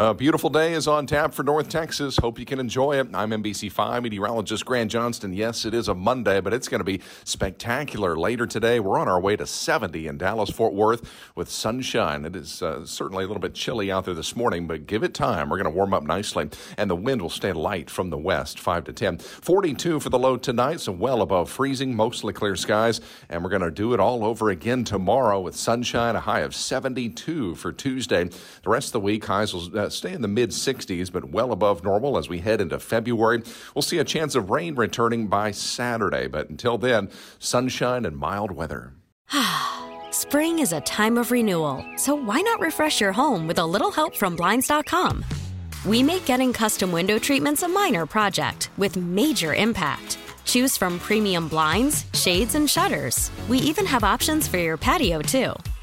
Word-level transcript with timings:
A 0.00 0.14
beautiful 0.14 0.48
day 0.48 0.72
is 0.72 0.88
on 0.88 1.06
tap 1.06 1.34
for 1.34 1.42
North 1.42 1.68
Texas. 1.68 2.16
Hope 2.16 2.38
you 2.38 2.46
can 2.46 2.58
enjoy 2.58 2.98
it. 2.98 3.08
I'm 3.12 3.32
NBC5 3.32 4.02
meteorologist 4.02 4.64
Grant 4.64 4.90
Johnston. 4.90 5.34
Yes, 5.34 5.66
it 5.66 5.74
is 5.74 5.88
a 5.88 5.94
Monday, 5.94 6.40
but 6.40 6.54
it's 6.54 6.68
going 6.68 6.78
to 6.78 6.86
be 6.86 7.02
spectacular 7.24 8.16
later 8.16 8.46
today. 8.46 8.80
We're 8.80 8.98
on 8.98 9.08
our 9.08 9.20
way 9.20 9.36
to 9.36 9.46
70 9.46 10.06
in 10.06 10.16
Dallas 10.16 10.48
Fort 10.48 10.72
Worth 10.72 11.06
with 11.34 11.50
sunshine. 11.50 12.24
It 12.24 12.34
is 12.34 12.62
uh, 12.62 12.86
certainly 12.86 13.24
a 13.24 13.26
little 13.26 13.42
bit 13.42 13.52
chilly 13.52 13.92
out 13.92 14.06
there 14.06 14.14
this 14.14 14.34
morning, 14.34 14.66
but 14.66 14.86
give 14.86 15.02
it 15.02 15.12
time. 15.12 15.50
We're 15.50 15.58
going 15.58 15.70
to 15.70 15.76
warm 15.76 15.92
up 15.92 16.02
nicely, 16.02 16.48
and 16.78 16.88
the 16.88 16.96
wind 16.96 17.20
will 17.20 17.28
stay 17.28 17.52
light 17.52 17.90
from 17.90 18.08
the 18.08 18.16
west, 18.16 18.58
5 18.58 18.84
to 18.84 18.94
10. 18.94 19.18
42 19.18 20.00
for 20.00 20.08
the 20.08 20.18
low 20.18 20.38
tonight, 20.38 20.80
so 20.80 20.92
well 20.92 21.20
above 21.20 21.50
freezing, 21.50 21.94
mostly 21.94 22.32
clear 22.32 22.56
skies, 22.56 23.02
and 23.28 23.44
we're 23.44 23.50
going 23.50 23.60
to 23.60 23.70
do 23.70 23.92
it 23.92 24.00
all 24.00 24.24
over 24.24 24.48
again 24.48 24.82
tomorrow 24.82 25.38
with 25.40 25.56
sunshine, 25.56 26.16
a 26.16 26.20
high 26.20 26.40
of 26.40 26.54
72 26.54 27.54
for 27.56 27.70
Tuesday. 27.70 28.24
The 28.24 28.70
rest 28.70 28.88
of 28.88 28.92
the 28.92 29.00
week, 29.00 29.26
highs 29.26 29.52
will 29.52 29.78
uh, 29.78 29.89
Uh, 29.90 29.92
stay 29.92 30.12
in 30.12 30.22
the 30.22 30.28
mid 30.28 30.50
60s, 30.50 31.10
but 31.10 31.32
well 31.32 31.50
above 31.50 31.82
normal 31.82 32.16
as 32.16 32.28
we 32.28 32.38
head 32.38 32.60
into 32.60 32.78
February. 32.78 33.42
We'll 33.74 33.82
see 33.82 33.98
a 33.98 34.04
chance 34.04 34.36
of 34.36 34.48
rain 34.48 34.76
returning 34.76 35.26
by 35.26 35.50
Saturday, 35.50 36.28
but 36.28 36.48
until 36.48 36.78
then, 36.78 37.10
sunshine 37.40 38.04
and 38.04 38.16
mild 38.16 38.52
weather. 38.52 38.92
Spring 40.12 40.60
is 40.60 40.72
a 40.72 40.80
time 40.82 41.18
of 41.18 41.32
renewal, 41.32 41.84
so 41.96 42.14
why 42.14 42.40
not 42.40 42.60
refresh 42.60 43.00
your 43.00 43.10
home 43.12 43.48
with 43.48 43.58
a 43.58 43.66
little 43.66 43.90
help 43.90 44.14
from 44.14 44.36
Blinds.com? 44.36 45.24
We 45.84 46.04
make 46.04 46.24
getting 46.24 46.52
custom 46.52 46.92
window 46.92 47.18
treatments 47.18 47.64
a 47.64 47.68
minor 47.68 48.06
project 48.06 48.70
with 48.76 48.96
major 48.96 49.54
impact. 49.54 50.18
Choose 50.44 50.76
from 50.76 51.00
premium 51.00 51.48
blinds, 51.48 52.04
shades, 52.14 52.54
and 52.54 52.70
shutters. 52.70 53.32
We 53.48 53.58
even 53.58 53.86
have 53.86 54.04
options 54.04 54.46
for 54.46 54.58
your 54.58 54.76
patio, 54.76 55.20
too. 55.20 55.52